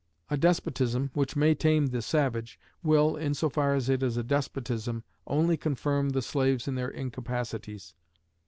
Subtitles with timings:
[0.31, 4.23] A despotism, which may tame the savage, will, in so far as it is a
[4.23, 7.93] despotism, only confirm the slaves in their incapacities.